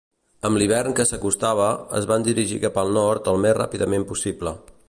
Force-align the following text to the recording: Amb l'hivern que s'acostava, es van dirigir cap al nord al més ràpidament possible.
Amb 0.47 0.59
l'hivern 0.61 0.95
que 0.99 1.05
s'acostava, 1.09 1.69
es 2.01 2.09
van 2.13 2.27
dirigir 2.31 2.59
cap 2.67 2.83
al 2.85 2.95
nord 2.99 3.33
al 3.35 3.41
més 3.45 3.57
ràpidament 3.63 4.13
possible. 4.15 4.61